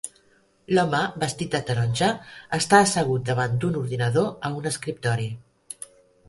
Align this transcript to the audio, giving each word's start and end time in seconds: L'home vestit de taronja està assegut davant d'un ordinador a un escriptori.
L'home 0.75 1.01
vestit 1.23 1.51
de 1.57 1.61
taronja 1.67 2.07
està 2.59 2.79
assegut 2.85 3.27
davant 3.29 3.61
d'un 3.65 3.79
ordinador 3.83 4.33
a 4.51 4.53
un 4.63 4.71
escriptori. 4.73 5.29